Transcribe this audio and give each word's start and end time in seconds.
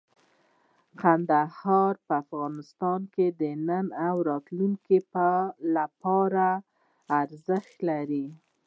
کندهار 1.01 1.93
په 2.05 2.13
افغانستان 2.23 2.99
کې 3.13 3.25
د 3.41 3.41
نن 3.67 3.85
او 4.07 4.15
راتلونکي 4.29 4.97
لپاره 5.75 6.45
ارزښت 7.21 7.75
لري. 7.89 8.25